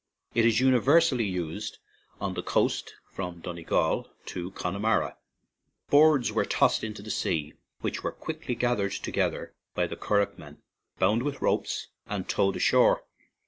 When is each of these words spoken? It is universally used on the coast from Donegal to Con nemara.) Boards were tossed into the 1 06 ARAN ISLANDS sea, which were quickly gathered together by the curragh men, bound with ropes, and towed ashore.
It 0.33 0.47
is 0.47 0.59
universally 0.59 1.25
used 1.27 1.77
on 2.19 2.33
the 2.33 2.41
coast 2.41 2.95
from 3.11 3.37
Donegal 3.39 4.09
to 4.25 4.49
Con 4.49 4.73
nemara.) 4.73 5.15
Boards 5.91 6.31
were 6.31 6.43
tossed 6.43 6.83
into 6.83 7.03
the 7.03 7.09
1 7.09 7.11
06 7.11 7.25
ARAN 7.25 7.33
ISLANDS 7.35 7.53
sea, 7.55 7.59
which 7.81 8.03
were 8.03 8.11
quickly 8.11 8.55
gathered 8.55 8.93
together 8.93 9.53
by 9.75 9.85
the 9.85 9.95
curragh 9.95 10.39
men, 10.39 10.57
bound 10.97 11.21
with 11.21 11.43
ropes, 11.43 11.89
and 12.07 12.27
towed 12.27 12.55
ashore. 12.55 13.03